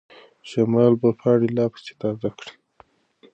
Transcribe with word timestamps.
شمال 0.49 0.93
به 1.01 1.09
پاڼه 1.19 1.49
لا 1.57 1.65
پسې 1.73 1.93
تازه 2.01 2.29
کړي. 2.37 2.51